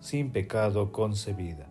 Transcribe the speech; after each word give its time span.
sin 0.00 0.30
pecado 0.30 0.92
concebida. 0.92 1.68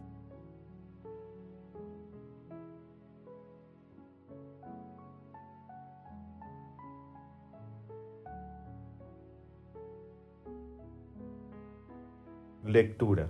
Lectura. 12.66 13.30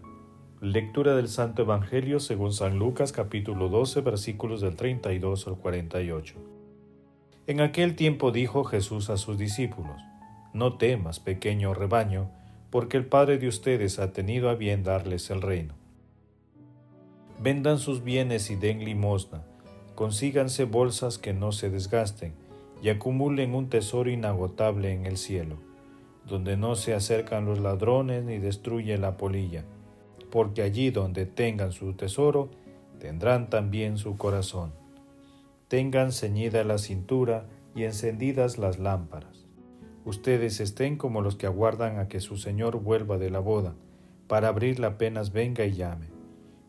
Lectura 0.62 1.14
del 1.14 1.28
Santo 1.28 1.64
Evangelio 1.64 2.22
según 2.22 2.54
San 2.54 2.80
Lucas 2.80 3.12
capítulo 3.12 3.68
12 3.68 4.00
versículos 4.00 4.62
del 4.62 4.78
32 4.78 5.48
al 5.48 5.58
48. 5.58 6.36
En 7.48 7.60
aquel 7.60 7.96
tiempo 7.96 8.32
dijo 8.32 8.64
Jesús 8.64 9.10
a 9.10 9.18
sus 9.18 9.38
discípulos, 9.38 10.02
No 10.54 10.78
temas, 10.78 11.20
pequeño 11.20 11.74
rebaño, 11.74 12.32
porque 12.76 12.98
el 12.98 13.06
Padre 13.06 13.38
de 13.38 13.48
ustedes 13.48 14.00
ha 14.00 14.12
tenido 14.12 14.50
a 14.50 14.56
bien 14.56 14.84
darles 14.84 15.30
el 15.30 15.42
reino. 15.42 15.76
Vendan 17.40 17.80
sus 17.80 18.04
bienes 18.04 18.52
y 18.52 18.58
den 18.58 18.84
limosna, 18.84 19.46
consíganse 19.96 20.66
bolsas 20.66 21.18
que 21.18 21.32
no 21.32 21.54
se 21.54 21.70
desgasten, 21.70 22.34
y 22.82 22.90
acumulen 22.90 23.56
un 23.56 23.70
tesoro 23.70 24.10
inagotable 24.10 24.92
en 24.92 25.06
el 25.06 25.16
cielo 25.16 25.56
donde 26.28 26.58
no 26.58 26.76
se 26.76 26.94
acercan 26.94 27.46
los 27.46 27.60
ladrones 27.60 28.26
ni 28.26 28.40
destruye 28.40 28.98
la 28.98 29.16
polilla, 29.16 29.64
porque 30.30 30.62
allí 30.62 30.90
donde 30.90 31.26
tengan 31.26 31.72
su 31.72 31.94
tesoro, 31.94 32.52
tendrán 33.00 33.50
también 33.50 33.98
su 33.98 34.18
corazón. 34.18 34.74
Tengan 35.70 36.12
ceñida 36.12 36.66
la 36.66 36.78
cintura 36.78 37.46
y 37.74 37.86
encendidas 37.86 38.58
las 38.58 38.80
lámparas. 38.80 39.45
Ustedes 40.06 40.60
estén 40.60 40.98
como 40.98 41.22
los 41.22 41.36
que 41.36 41.48
aguardan 41.48 42.00
a 42.00 42.08
que 42.08 42.20
su 42.20 42.38
Señor 42.38 42.80
vuelva 42.80 43.18
de 43.18 43.32
la 43.32 43.40
boda, 43.40 43.76
para 44.28 44.48
abrirla 44.48 44.88
apenas 44.88 45.34
venga 45.34 45.66
y 45.66 45.74
llame. 45.74 46.08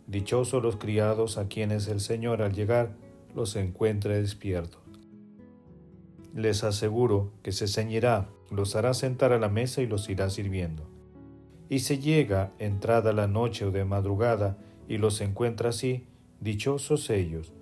Dichosos 0.07 0.63
los 0.63 0.77
criados 0.77 1.37
a 1.37 1.47
quienes 1.47 1.87
el 1.89 2.01
Señor 2.01 2.43
al 2.43 2.55
llegar 2.55 2.97
los 3.35 3.55
encuentre 3.57 4.21
despiertos. 4.21 4.81
Les 6.35 6.65
aseguro 6.65 7.33
que 7.43 7.53
se 7.53 7.69
ceñirá 7.69 8.29
los 8.51 8.77
hará 8.77 8.95
sentar 8.95 9.33
a 9.33 9.39
la 9.39 9.49
mesa 9.49 9.83
y 9.83 9.87
los 9.87 10.09
irá 10.09 10.31
sirviendo. 10.31 10.89
Y 11.69 11.81
se 11.81 11.99
llega, 11.99 12.53
entrada 12.59 13.13
la 13.13 13.27
noche 13.27 13.65
o 13.65 13.71
de 13.71 13.85
madrugada, 13.85 14.57
y 14.89 14.99
los 14.99 15.21
encuentra 15.21 15.71
así, 15.71 16.07
dichosos 16.41 17.11
ellos. 17.11 17.53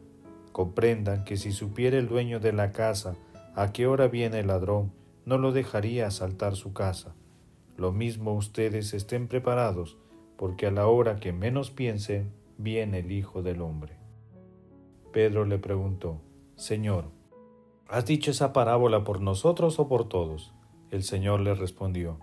Comprendan 0.52 1.24
que 1.24 1.36
si 1.36 1.52
supiera 1.52 1.98
el 1.98 2.06
dueño 2.06 2.38
de 2.38 2.52
la 2.52 2.70
casa 2.72 3.16
a 3.54 3.72
qué 3.72 3.86
hora 3.86 4.08
viene 4.08 4.40
el 4.40 4.48
ladrón, 4.48 4.92
no 5.24 5.38
lo 5.38 5.52
dejaría 5.52 6.06
asaltar 6.06 6.56
su 6.56 6.72
casa. 6.72 7.14
Lo 7.76 7.92
mismo 7.92 8.34
ustedes 8.34 8.94
estén 8.94 9.26
preparados, 9.28 9.96
porque 10.36 10.66
a 10.66 10.70
la 10.70 10.86
hora 10.86 11.16
que 11.16 11.32
menos 11.32 11.70
piensen, 11.70 12.32
viene 12.58 13.00
el 13.00 13.12
Hijo 13.12 13.42
del 13.42 13.62
Hombre. 13.62 13.96
Pedro 15.12 15.44
le 15.44 15.58
preguntó, 15.58 16.20
Señor, 16.56 17.06
¿has 17.88 18.06
dicho 18.06 18.30
esa 18.30 18.52
parábola 18.52 19.04
por 19.04 19.20
nosotros 19.20 19.78
o 19.78 19.88
por 19.88 20.08
todos? 20.08 20.52
El 20.90 21.02
Señor 21.02 21.40
le 21.40 21.54
respondió, 21.54 22.18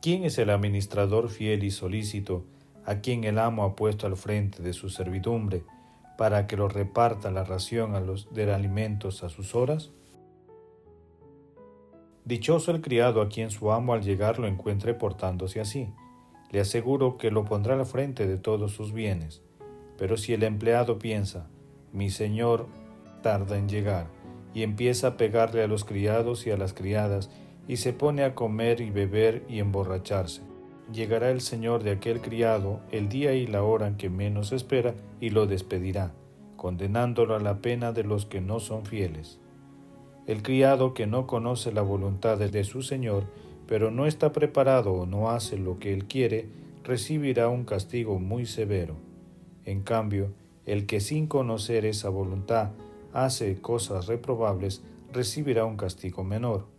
¿quién 0.00 0.24
es 0.24 0.38
el 0.38 0.50
administrador 0.50 1.28
fiel 1.28 1.64
y 1.64 1.70
solícito 1.70 2.44
a 2.84 3.00
quien 3.00 3.24
el 3.24 3.38
amo 3.38 3.64
ha 3.64 3.76
puesto 3.76 4.06
al 4.06 4.16
frente 4.16 4.62
de 4.62 4.72
su 4.72 4.88
servidumbre 4.88 5.64
para 6.16 6.46
que 6.46 6.56
lo 6.56 6.68
reparta 6.68 7.30
la 7.30 7.44
ración 7.44 7.94
a 7.94 8.00
los 8.00 8.28
alimentos 8.36 9.22
a 9.22 9.28
sus 9.28 9.54
horas? 9.54 9.90
Dichoso 12.28 12.72
el 12.72 12.82
criado 12.82 13.22
a 13.22 13.30
quien 13.30 13.50
su 13.50 13.72
amo 13.72 13.94
al 13.94 14.02
llegar 14.02 14.38
lo 14.38 14.46
encuentre 14.46 14.92
portándose 14.92 15.62
así. 15.62 15.88
Le 16.50 16.60
aseguro 16.60 17.16
que 17.16 17.30
lo 17.30 17.46
pondrá 17.46 17.72
al 17.72 17.86
frente 17.86 18.26
de 18.26 18.36
todos 18.36 18.72
sus 18.72 18.92
bienes. 18.92 19.42
Pero 19.96 20.18
si 20.18 20.34
el 20.34 20.42
empleado 20.42 20.98
piensa, 20.98 21.48
mi 21.90 22.10
señor 22.10 22.66
tarda 23.22 23.56
en 23.56 23.66
llegar, 23.66 24.08
y 24.52 24.62
empieza 24.62 25.06
a 25.06 25.16
pegarle 25.16 25.62
a 25.62 25.68
los 25.68 25.86
criados 25.86 26.46
y 26.46 26.50
a 26.50 26.58
las 26.58 26.74
criadas, 26.74 27.30
y 27.66 27.78
se 27.78 27.94
pone 27.94 28.24
a 28.24 28.34
comer 28.34 28.82
y 28.82 28.90
beber 28.90 29.46
y 29.48 29.60
emborracharse. 29.60 30.42
Llegará 30.92 31.30
el 31.30 31.40
señor 31.40 31.82
de 31.82 31.92
aquel 31.92 32.20
criado 32.20 32.80
el 32.92 33.08
día 33.08 33.32
y 33.32 33.46
la 33.46 33.62
hora 33.62 33.86
en 33.86 33.96
que 33.96 34.10
menos 34.10 34.52
espera 34.52 34.94
y 35.18 35.30
lo 35.30 35.46
despedirá, 35.46 36.12
condenándolo 36.56 37.36
a 37.36 37.40
la 37.40 37.62
pena 37.62 37.92
de 37.92 38.04
los 38.04 38.26
que 38.26 38.42
no 38.42 38.60
son 38.60 38.84
fieles. 38.84 39.40
El 40.28 40.44
criado 40.44 40.94
que 40.94 41.08
no 41.08 41.26
conoce 41.26 41.72
la 41.72 41.82
voluntad 41.82 42.38
de 42.38 42.62
su 42.62 42.82
señor, 42.82 43.24
pero 43.66 43.90
no 43.90 44.06
está 44.06 44.30
preparado 44.30 44.92
o 44.92 45.06
no 45.06 45.30
hace 45.30 45.58
lo 45.58 45.80
que 45.80 45.92
él 45.92 46.04
quiere, 46.04 46.46
recibirá 46.84 47.48
un 47.48 47.64
castigo 47.64 48.20
muy 48.20 48.46
severo. 48.46 48.94
En 49.64 49.82
cambio, 49.82 50.30
el 50.66 50.86
que 50.86 51.00
sin 51.00 51.26
conocer 51.26 51.84
esa 51.84 52.10
voluntad 52.10 52.70
hace 53.12 53.60
cosas 53.60 54.06
reprobables, 54.06 54.82
recibirá 55.12 55.64
un 55.64 55.76
castigo 55.76 56.22
menor 56.22 56.78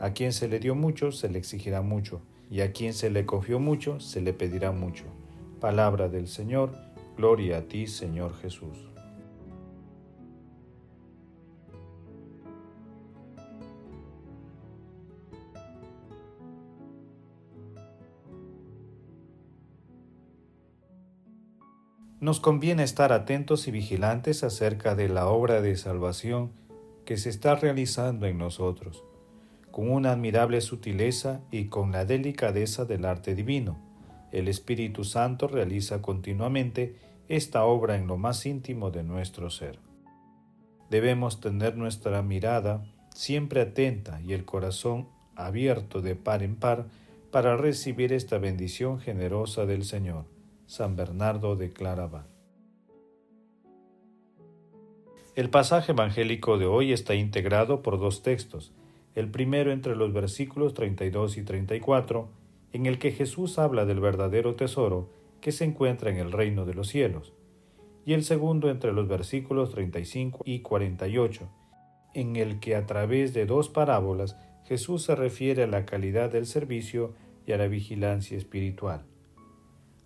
a 0.00 0.14
quien 0.14 0.32
se 0.32 0.48
le 0.48 0.58
dio 0.58 0.74
mucho, 0.74 1.12
se 1.12 1.28
le 1.28 1.38
exigirá 1.38 1.82
mucho, 1.82 2.22
y 2.50 2.62
a 2.62 2.72
quien 2.72 2.94
se 2.94 3.10
le 3.10 3.26
cogió 3.26 3.60
mucho, 3.60 4.00
se 4.00 4.22
le 4.22 4.32
pedirá 4.32 4.72
mucho. 4.72 5.04
Palabra 5.60 6.08
del 6.08 6.26
Señor, 6.26 6.72
gloria 7.18 7.58
a 7.58 7.62
ti, 7.62 7.86
Señor 7.86 8.34
Jesús. 8.40 8.89
Nos 22.20 22.38
conviene 22.38 22.82
estar 22.82 23.12
atentos 23.12 23.66
y 23.66 23.70
vigilantes 23.70 24.44
acerca 24.44 24.94
de 24.94 25.08
la 25.08 25.26
obra 25.26 25.62
de 25.62 25.76
salvación 25.76 26.52
que 27.06 27.16
se 27.16 27.30
está 27.30 27.54
realizando 27.54 28.26
en 28.26 28.36
nosotros 28.36 29.04
con 29.70 29.90
una 29.90 30.12
admirable 30.12 30.60
sutileza 30.60 31.40
y 31.50 31.66
con 31.66 31.92
la 31.92 32.04
delicadeza 32.04 32.84
del 32.84 33.04
arte 33.04 33.34
divino. 33.34 33.78
El 34.32 34.48
Espíritu 34.48 35.04
Santo 35.04 35.48
realiza 35.48 36.02
continuamente 36.02 36.96
esta 37.28 37.64
obra 37.64 37.96
en 37.96 38.06
lo 38.06 38.16
más 38.16 38.46
íntimo 38.46 38.90
de 38.90 39.02
nuestro 39.02 39.50
ser. 39.50 39.78
Debemos 40.90 41.40
tener 41.40 41.76
nuestra 41.76 42.22
mirada 42.22 42.84
siempre 43.14 43.60
atenta 43.60 44.20
y 44.20 44.32
el 44.32 44.44
corazón 44.44 45.08
abierto 45.36 46.02
de 46.02 46.16
par 46.16 46.42
en 46.42 46.56
par 46.56 46.86
para 47.30 47.56
recibir 47.56 48.12
esta 48.12 48.38
bendición 48.38 48.98
generosa 48.98 49.66
del 49.66 49.84
Señor. 49.84 50.24
San 50.70 50.94
Bernardo 50.94 51.56
de 51.56 51.72
Claraval. 51.72 52.26
El 55.34 55.50
pasaje 55.50 55.90
evangélico 55.90 56.58
de 56.58 56.66
hoy 56.66 56.92
está 56.92 57.16
integrado 57.16 57.82
por 57.82 57.98
dos 57.98 58.22
textos, 58.22 58.72
el 59.16 59.32
primero 59.32 59.72
entre 59.72 59.96
los 59.96 60.12
versículos 60.12 60.72
32 60.74 61.38
y 61.38 61.42
34, 61.42 62.28
en 62.72 62.86
el 62.86 63.00
que 63.00 63.10
Jesús 63.10 63.58
habla 63.58 63.84
del 63.84 63.98
verdadero 63.98 64.54
tesoro 64.54 65.10
que 65.40 65.50
se 65.50 65.64
encuentra 65.64 66.08
en 66.08 66.18
el 66.18 66.30
reino 66.30 66.64
de 66.64 66.74
los 66.74 66.86
cielos, 66.86 67.32
y 68.06 68.12
el 68.12 68.22
segundo 68.22 68.70
entre 68.70 68.92
los 68.92 69.08
versículos 69.08 69.72
35 69.72 70.44
y 70.44 70.60
48, 70.60 71.48
en 72.14 72.36
el 72.36 72.60
que 72.60 72.76
a 72.76 72.86
través 72.86 73.34
de 73.34 73.44
dos 73.44 73.68
parábolas 73.68 74.36
Jesús 74.66 75.02
se 75.02 75.16
refiere 75.16 75.64
a 75.64 75.66
la 75.66 75.84
calidad 75.84 76.30
del 76.30 76.46
servicio 76.46 77.12
y 77.44 77.50
a 77.50 77.56
la 77.56 77.66
vigilancia 77.66 78.38
espiritual. 78.38 79.04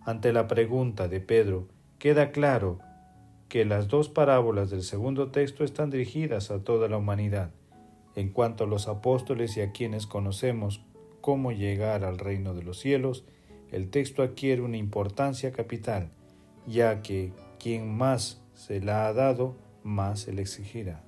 Ante 0.07 0.35
la 0.35 0.49
pregunta 0.49 1.09
de 1.09 1.21
Pedro, 1.21 1.69
queda 1.99 2.31
claro 2.31 2.79
que 3.49 3.65
las 3.65 3.89
dos 3.89 4.09
parábolas 4.09 4.69
del 4.69 4.83
segundo 4.83 5.31
texto 5.31 5.65
están 5.65 5.91
dirigidas 5.91 6.51
a 6.51 6.63
toda 6.63 6.89
la 6.89 6.99
humanidad, 6.99 7.53
en 8.15 8.29
cuanto 8.31 8.65
a 8.65 8.67
los 8.67 8.89
apóstoles 8.89 9.57
y 9.57 9.63
a 9.63 9.73
quienes 9.73 10.07
conocemos 10.07 10.83
cómo 11.21 11.53
llegar 11.53 12.05
al 12.05 12.19
reino 12.19 12.53
de 12.53 12.63
los 12.63 12.81
cielos, 12.81 13.25
el 13.71 13.91
texto 13.91 14.23
adquiere 14.23 14.61
una 14.61 14.77
importancia 14.77 15.53
capital, 15.53 16.11
ya 16.67 17.01
que 17.01 17.33
quien 17.59 17.97
más 17.97 18.43
se 18.53 18.81
la 18.81 19.07
ha 19.07 19.13
dado, 19.13 19.57
más 19.85 20.21
se 20.21 20.33
le 20.33 20.43
exigirá. 20.43 21.04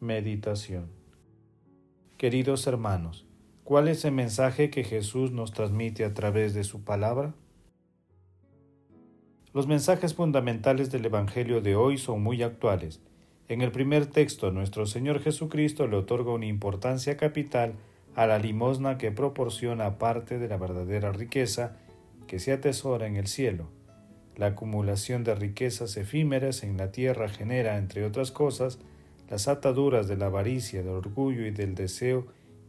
Meditación 0.00 0.92
Queridos 2.18 2.68
hermanos, 2.68 3.26
¿cuál 3.64 3.88
es 3.88 4.04
el 4.04 4.12
mensaje 4.12 4.70
que 4.70 4.84
Jesús 4.84 5.32
nos 5.32 5.50
transmite 5.50 6.04
a 6.04 6.14
través 6.14 6.54
de 6.54 6.62
su 6.62 6.84
palabra? 6.84 7.34
Los 9.52 9.66
mensajes 9.66 10.14
fundamentales 10.14 10.92
del 10.92 11.04
Evangelio 11.04 11.60
de 11.60 11.74
hoy 11.74 11.98
son 11.98 12.22
muy 12.22 12.44
actuales. 12.44 13.00
En 13.48 13.60
el 13.60 13.72
primer 13.72 14.06
texto, 14.06 14.52
nuestro 14.52 14.86
Señor 14.86 15.18
Jesucristo 15.18 15.88
le 15.88 15.96
otorga 15.96 16.30
una 16.30 16.46
importancia 16.46 17.16
capital 17.16 17.74
a 18.14 18.28
la 18.28 18.38
limosna 18.38 18.98
que 18.98 19.10
proporciona 19.10 19.98
parte 19.98 20.38
de 20.38 20.46
la 20.46 20.58
verdadera 20.58 21.10
riqueza 21.10 21.76
que 22.28 22.38
se 22.38 22.52
atesora 22.52 23.08
en 23.08 23.16
el 23.16 23.26
cielo. 23.26 23.68
La 24.36 24.46
acumulación 24.46 25.24
de 25.24 25.34
riquezas 25.34 25.96
efímeras 25.96 26.62
en 26.62 26.76
la 26.76 26.92
tierra 26.92 27.28
genera, 27.28 27.78
entre 27.78 28.04
otras 28.04 28.30
cosas, 28.30 28.78
las 29.28 29.48
ataduras 29.48 30.08
de 30.08 30.16
la 30.16 30.26
avaricia, 30.26 30.82
del 30.82 30.92
orgullo 30.92 31.46
y 31.46 31.50
del 31.50 31.74
deseo 31.74 32.26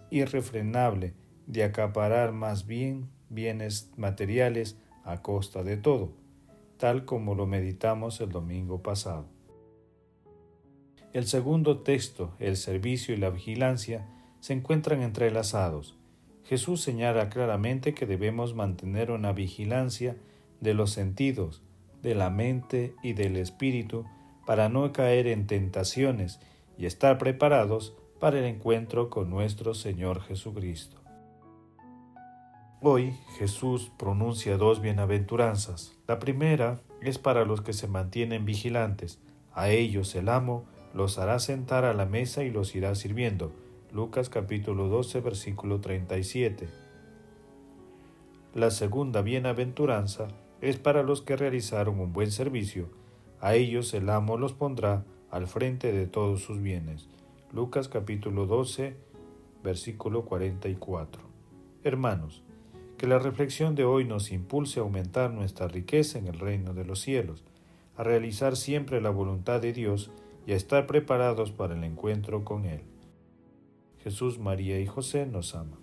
irrefrenable 0.10 1.14
de 1.48 1.64
acaparar 1.64 2.32
más 2.32 2.66
bien 2.68 3.10
bienes 3.30 3.92
materiales 3.98 4.78
a 5.04 5.22
costa 5.22 5.64
de 5.64 5.78
todo 5.78 6.20
tal 6.80 7.04
como 7.04 7.36
lo 7.36 7.46
meditamos 7.46 8.22
el 8.22 8.30
domingo 8.30 8.82
pasado. 8.82 9.28
El 11.12 11.28
segundo 11.28 11.80
texto, 11.80 12.34
el 12.40 12.56
servicio 12.56 13.14
y 13.14 13.18
la 13.18 13.30
vigilancia, 13.30 14.08
se 14.40 14.54
encuentran 14.54 15.02
entrelazados. 15.02 15.98
Jesús 16.46 16.82
señala 16.82 17.30
claramente 17.30 17.94
que 17.94 18.06
debemos 18.06 18.56
mantener 18.56 19.12
una 19.12 19.34
vigilancia 19.34 20.16
de 20.62 20.74
los 20.74 20.92
sentidos, 20.92 21.62
de 22.02 22.16
la 22.16 22.30
mente 22.30 22.96
y 23.04 23.12
del 23.12 23.36
espíritu 23.36 24.06
para 24.50 24.68
no 24.68 24.92
caer 24.92 25.28
en 25.28 25.46
tentaciones 25.46 26.40
y 26.76 26.88
estar 26.88 27.20
preparados 27.20 27.94
para 28.20 28.40
el 28.40 28.46
encuentro 28.46 29.12
con 29.12 29.30
nuestro 29.30 29.76
Señor 29.76 30.22
Jesucristo. 30.22 30.98
Hoy 32.82 33.14
Jesús 33.38 33.92
pronuncia 33.96 34.58
dos 34.58 34.82
bienaventuranzas. 34.82 35.96
La 36.08 36.18
primera 36.18 36.82
es 37.00 37.20
para 37.20 37.46
los 37.46 37.62
que 37.62 37.74
se 37.74 37.88
mantienen 37.88 38.44
vigilantes. 38.44 39.20
A 39.54 39.70
ellos 39.70 40.16
el 40.16 40.30
amo 40.30 40.66
los 40.96 41.20
hará 41.20 41.38
sentar 41.38 41.86
a 41.86 41.94
la 41.94 42.08
mesa 42.08 42.44
y 42.44 42.50
los 42.50 42.74
irá 42.74 42.96
sirviendo. 42.96 43.52
Lucas 43.94 44.30
capítulo 44.30 44.88
12 44.88 45.22
versículo 45.22 45.80
37. 45.80 46.68
La 48.56 48.72
segunda 48.72 49.22
bienaventuranza 49.22 50.28
es 50.60 50.78
para 50.78 51.04
los 51.04 51.22
que 51.22 51.36
realizaron 51.36 52.00
un 52.00 52.14
buen 52.14 52.32
servicio. 52.32 52.90
A 53.42 53.56
ellos 53.56 53.94
el 53.94 54.10
amo 54.10 54.38
los 54.38 54.54
pondrá 54.54 55.06
al 55.32 55.48
frente 55.48 55.94
de 55.94 56.08
todos 56.08 56.42
sus 56.42 56.62
bienes. 56.62 57.08
Lucas 57.54 57.88
capítulo 57.88 58.46
12 58.46 58.98
versículo 59.64 60.26
44. 60.26 61.24
Hermanos, 61.84 62.44
que 62.98 63.08
la 63.08 63.18
reflexión 63.18 63.76
de 63.76 63.86
hoy 63.86 64.04
nos 64.04 64.32
impulse 64.32 64.80
a 64.80 64.84
aumentar 64.84 65.32
nuestra 65.32 65.68
riqueza 65.68 66.20
en 66.20 66.28
el 66.28 66.38
reino 66.38 66.74
de 66.74 66.84
los 66.84 67.00
cielos, 67.00 67.46
a 67.96 68.04
realizar 68.04 68.58
siempre 68.58 69.00
la 69.00 69.10
voluntad 69.10 69.62
de 69.62 69.72
Dios 69.72 70.12
y 70.46 70.52
a 70.52 70.56
estar 70.56 70.86
preparados 70.86 71.52
para 71.52 71.76
el 71.76 71.84
encuentro 71.84 72.44
con 72.44 72.66
Él. 72.66 72.82
Jesús, 74.04 74.38
María 74.38 74.80
y 74.80 74.86
José 74.86 75.26
nos 75.26 75.56
ama. 75.56 75.79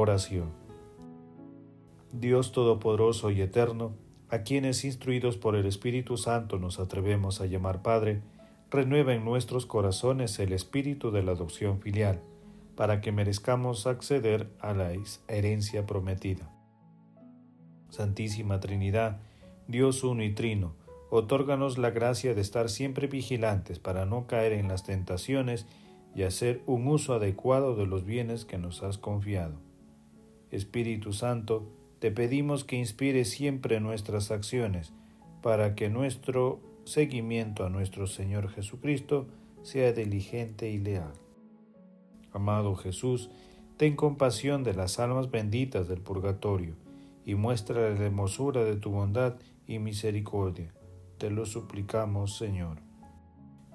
Oración. 0.00 0.48
Dios 2.10 2.52
Todopoderoso 2.52 3.30
y 3.30 3.42
Eterno, 3.42 3.92
a 4.30 4.38
quienes 4.38 4.82
instruidos 4.86 5.36
por 5.36 5.56
el 5.56 5.66
Espíritu 5.66 6.16
Santo 6.16 6.58
nos 6.58 6.80
atrevemos 6.80 7.42
a 7.42 7.46
llamar 7.46 7.82
Padre, 7.82 8.22
renueva 8.70 9.12
en 9.12 9.26
nuestros 9.26 9.66
corazones 9.66 10.38
el 10.38 10.54
espíritu 10.54 11.10
de 11.10 11.22
la 11.22 11.32
adopción 11.32 11.82
filial, 11.82 12.22
para 12.76 13.02
que 13.02 13.12
merezcamos 13.12 13.86
acceder 13.86 14.48
a 14.58 14.72
la 14.72 14.90
herencia 15.28 15.84
prometida. 15.84 16.50
Santísima 17.90 18.58
Trinidad, 18.58 19.20
Dios 19.68 20.02
uno 20.02 20.22
y 20.22 20.32
trino, 20.32 20.76
otórganos 21.10 21.76
la 21.76 21.90
gracia 21.90 22.32
de 22.32 22.40
estar 22.40 22.70
siempre 22.70 23.06
vigilantes 23.06 23.78
para 23.78 24.06
no 24.06 24.26
caer 24.26 24.54
en 24.54 24.68
las 24.68 24.82
tentaciones 24.82 25.66
y 26.14 26.22
hacer 26.22 26.62
un 26.64 26.88
uso 26.88 27.12
adecuado 27.12 27.76
de 27.76 27.84
los 27.84 28.06
bienes 28.06 28.46
que 28.46 28.56
nos 28.56 28.82
has 28.82 28.96
confiado. 28.96 29.68
Espíritu 30.50 31.12
Santo, 31.12 31.68
te 31.98 32.10
pedimos 32.10 32.64
que 32.64 32.76
inspire 32.76 33.24
siempre 33.24 33.80
nuestras 33.80 34.30
acciones 34.30 34.92
para 35.42 35.74
que 35.74 35.88
nuestro 35.88 36.60
seguimiento 36.84 37.64
a 37.64 37.70
nuestro 37.70 38.06
Señor 38.06 38.48
Jesucristo 38.50 39.26
sea 39.62 39.92
diligente 39.92 40.70
y 40.70 40.78
leal. 40.78 41.12
Amado 42.32 42.74
Jesús, 42.76 43.30
ten 43.76 43.96
compasión 43.96 44.64
de 44.64 44.74
las 44.74 44.98
almas 44.98 45.30
benditas 45.30 45.88
del 45.88 46.00
purgatorio 46.00 46.74
y 47.24 47.34
muestra 47.34 47.90
la 47.90 48.04
hermosura 48.06 48.64
de 48.64 48.76
tu 48.76 48.90
bondad 48.90 49.36
y 49.66 49.78
misericordia. 49.78 50.72
Te 51.18 51.30
lo 51.30 51.46
suplicamos, 51.46 52.36
Señor. 52.36 52.78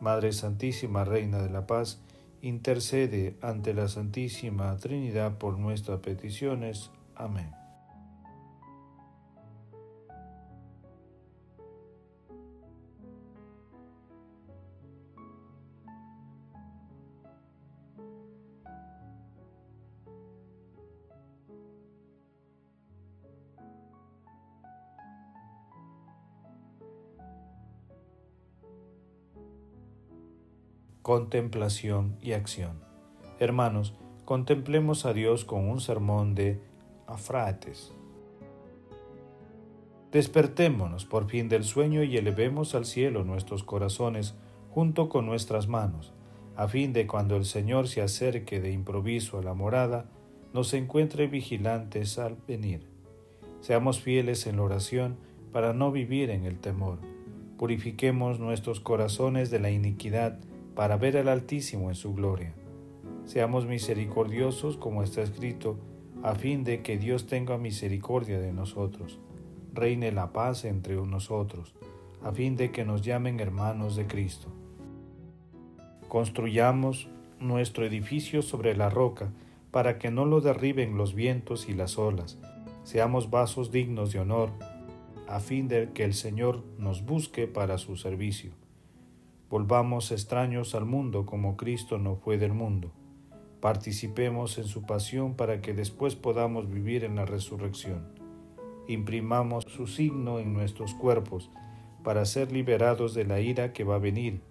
Madre 0.02 0.34
Santísima, 0.34 1.06
Reina 1.06 1.42
de 1.42 1.50
la 1.50 1.68
Paz, 1.68 2.02
intercede 2.48 3.38
ante 3.42 3.74
la 3.74 3.88
Santísima 3.88 4.78
Trinidad 4.78 5.38
por 5.40 5.58
nuestras 5.58 6.00
peticiones. 6.00 6.92
Amén. 7.16 7.65
Contemplación 31.06 32.18
y 32.20 32.32
acción. 32.32 32.80
Hermanos, 33.40 33.94
contemplemos 34.26 35.06
a 35.06 35.14
Dios 35.14 35.46
con 35.46 35.70
un 35.70 35.80
sermón 35.80 36.34
de 36.34 36.60
Afrates. 37.06 37.94
Despertémonos 40.12 41.06
por 41.06 41.30
fin 41.30 41.48
del 41.48 41.64
sueño 41.64 42.02
y 42.02 42.18
elevemos 42.18 42.74
al 42.74 42.88
cielo 42.88 43.24
nuestros 43.24 43.64
corazones 43.64 44.34
junto 44.72 45.08
con 45.08 45.28
nuestras 45.28 45.68
manos, 45.68 46.12
a 46.56 46.68
fin 46.68 46.92
de 46.92 47.06
cuando 47.06 47.36
el 47.36 47.46
Señor 47.46 47.88
se 47.88 48.02
acerque 48.02 48.60
de 48.60 48.72
improviso 48.72 49.38
a 49.38 49.44
la 49.44 49.54
morada, 49.54 50.10
nos 50.54 50.74
encuentre 50.74 51.28
vigilantes 51.28 52.18
al 52.18 52.36
venir. 52.48 52.90
Seamos 53.62 54.00
fieles 54.00 54.48
en 54.48 54.56
la 54.56 54.64
oración 54.64 55.18
para 55.52 55.72
no 55.72 55.92
vivir 55.92 56.32
en 56.32 56.46
el 56.46 56.58
temor. 56.58 56.98
Purifiquemos 57.60 58.40
nuestros 58.40 58.80
corazones 58.80 59.52
de 59.52 59.60
la 59.60 59.70
iniquidad, 59.70 60.40
para 60.76 60.98
ver 60.98 61.18
al 61.18 61.30
Altísimo 61.30 61.90
en 61.90 61.96
su 61.96 62.14
gloria. 62.14 62.54
Seamos 63.26 63.66
misericordiosos 63.66 64.78
como 64.78 65.02
está 65.02 65.22
escrito, 65.22 65.80
a 66.22 66.36
fin 66.36 66.64
de 66.64 66.82
que 66.82 66.98
Dios 66.98 67.28
tenga 67.28 67.58
misericordia 67.58 68.40
de 68.40 68.52
nosotros. 68.52 69.20
Reine 69.74 70.12
la 70.12 70.32
paz 70.32 70.66
entre 70.66 70.96
nosotros, 70.96 71.76
a 72.24 72.32
fin 72.32 72.56
de 72.56 72.72
que 72.72 72.86
nos 72.86 73.02
llamen 73.02 73.40
hermanos 73.40 73.96
de 73.96 74.06
Cristo. 74.06 74.48
Construyamos 76.08 77.08
nuestro 77.40 77.86
edificio 77.86 78.42
sobre 78.42 78.76
la 78.76 78.90
roca, 78.90 79.32
para 79.72 79.98
que 79.98 80.10
no 80.10 80.26
lo 80.26 80.40
derriben 80.40 80.96
los 80.98 81.16
vientos 81.16 81.68
y 81.68 81.74
las 81.74 81.98
olas. 81.98 82.38
Seamos 82.84 83.30
vasos 83.30 83.72
dignos 83.72 84.14
de 84.14 84.20
honor, 84.20 84.52
a 85.28 85.40
fin 85.40 85.68
de 85.68 85.90
que 85.94 86.06
el 86.06 86.14
Señor 86.14 86.64
nos 86.78 87.04
busque 87.04 87.48
para 87.48 87.78
su 87.78 87.98
servicio. 87.98 88.52
Volvamos 89.48 90.12
extraños 90.12 90.74
al 90.74 90.86
mundo 90.86 91.28
como 91.28 91.56
Cristo 91.56 92.00
no 92.00 92.16
fue 92.16 92.40
del 92.40 92.54
mundo. 92.54 92.92
Participemos 93.62 94.58
en 94.58 94.66
su 94.66 94.88
pasión 94.88 95.36
para 95.36 95.62
que 95.62 95.74
después 95.74 96.16
podamos 96.16 96.68
vivir 96.68 97.04
en 97.04 97.16
la 97.16 97.26
resurrección. 97.26 98.08
Imprimamos 98.88 99.66
su 99.66 99.86
signo 99.86 100.40
en 100.40 100.52
nuestros 100.54 100.96
cuerpos 100.96 101.52
para 102.04 102.26
ser 102.26 102.52
liberados 102.52 103.14
de 103.14 103.26
la 103.26 103.40
ira 103.40 103.72
que 103.72 103.84
va 103.84 103.96
a 103.96 104.00
venir. 104.00 104.42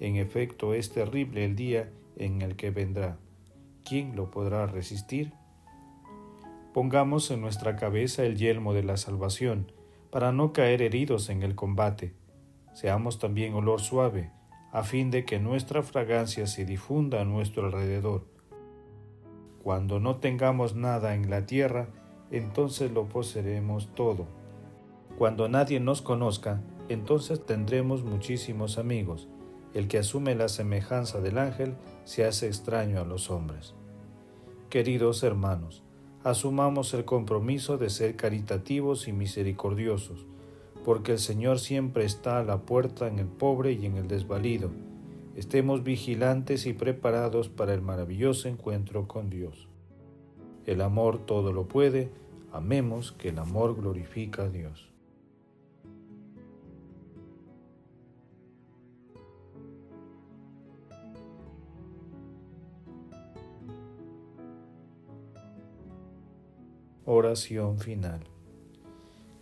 En 0.00 0.16
efecto, 0.16 0.72
es 0.72 0.90
terrible 0.90 1.44
el 1.44 1.54
día 1.54 1.90
en 2.16 2.40
el 2.40 2.56
que 2.56 2.70
vendrá. 2.70 3.18
¿Quién 3.84 4.16
lo 4.16 4.30
podrá 4.30 4.66
resistir? 4.66 5.32
Pongamos 6.72 7.30
en 7.30 7.42
nuestra 7.42 7.76
cabeza 7.76 8.24
el 8.24 8.36
yelmo 8.36 8.72
de 8.72 8.84
la 8.84 8.96
salvación, 8.96 9.70
para 10.10 10.32
no 10.32 10.52
caer 10.52 10.80
heridos 10.80 11.28
en 11.28 11.42
el 11.42 11.54
combate 11.54 12.14
Seamos 12.74 13.18
también 13.18 13.54
olor 13.54 13.80
suave, 13.80 14.30
a 14.72 14.82
fin 14.82 15.10
de 15.10 15.24
que 15.24 15.38
nuestra 15.38 15.82
fragancia 15.82 16.46
se 16.46 16.64
difunda 16.64 17.20
a 17.20 17.24
nuestro 17.24 17.66
alrededor. 17.66 18.26
Cuando 19.62 20.00
no 20.00 20.16
tengamos 20.16 20.74
nada 20.74 21.14
en 21.14 21.30
la 21.30 21.46
tierra, 21.46 21.88
entonces 22.30 22.90
lo 22.90 23.08
poseeremos 23.08 23.94
todo. 23.94 24.26
Cuando 25.16 25.48
nadie 25.48 25.78
nos 25.78 26.02
conozca, 26.02 26.60
entonces 26.88 27.46
tendremos 27.46 28.02
muchísimos 28.02 28.76
amigos. 28.76 29.28
El 29.72 29.86
que 29.86 29.98
asume 29.98 30.34
la 30.34 30.48
semejanza 30.48 31.20
del 31.20 31.38
ángel 31.38 31.76
se 32.04 32.24
hace 32.24 32.48
extraño 32.48 33.00
a 33.00 33.04
los 33.04 33.30
hombres. 33.30 33.74
Queridos 34.68 35.22
hermanos, 35.22 35.84
asumamos 36.24 36.92
el 36.94 37.04
compromiso 37.04 37.78
de 37.78 37.90
ser 37.90 38.16
caritativos 38.16 39.06
y 39.06 39.12
misericordiosos, 39.12 40.26
porque 40.84 41.12
el 41.12 41.18
Señor 41.18 41.58
siempre 41.58 42.04
está 42.04 42.38
a 42.38 42.44
la 42.44 42.58
puerta 42.58 43.08
en 43.08 43.18
el 43.18 43.26
pobre 43.26 43.72
y 43.72 43.86
en 43.86 43.96
el 43.96 44.06
desvalido. 44.06 44.70
Estemos 45.34 45.82
vigilantes 45.82 46.66
y 46.66 46.74
preparados 46.74 47.48
para 47.48 47.74
el 47.74 47.80
maravilloso 47.80 48.48
encuentro 48.48 49.08
con 49.08 49.30
Dios. 49.30 49.68
El 50.66 50.82
amor 50.82 51.24
todo 51.24 51.52
lo 51.52 51.66
puede, 51.66 52.10
amemos 52.52 53.12
que 53.12 53.30
el 53.30 53.38
amor 53.38 53.74
glorifica 53.74 54.44
a 54.44 54.48
Dios. 54.50 54.90
Oración 67.06 67.78
final. 67.78 68.33